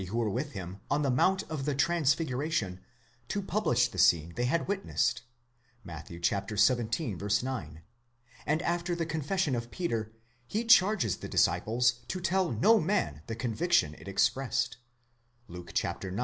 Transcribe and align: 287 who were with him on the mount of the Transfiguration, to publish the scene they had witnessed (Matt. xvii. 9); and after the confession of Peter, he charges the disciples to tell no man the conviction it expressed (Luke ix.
287 0.03 0.17
who 0.17 0.25
were 0.27 0.33
with 0.33 0.53
him 0.53 0.79
on 0.89 1.03
the 1.03 1.11
mount 1.11 1.43
of 1.43 1.63
the 1.65 1.75
Transfiguration, 1.75 2.79
to 3.27 3.39
publish 3.39 3.87
the 3.87 3.99
scene 3.99 4.33
they 4.35 4.45
had 4.45 4.67
witnessed 4.67 5.21
(Matt. 5.83 6.07
xvii. 6.07 7.17
9); 7.43 7.81
and 8.47 8.61
after 8.63 8.95
the 8.95 9.05
confession 9.05 9.53
of 9.53 9.69
Peter, 9.69 10.11
he 10.47 10.65
charges 10.65 11.17
the 11.17 11.29
disciples 11.29 12.03
to 12.07 12.19
tell 12.19 12.49
no 12.49 12.79
man 12.79 13.21
the 13.27 13.35
conviction 13.35 13.93
it 13.93 14.07
expressed 14.07 14.77
(Luke 15.47 15.69
ix. 15.79 16.05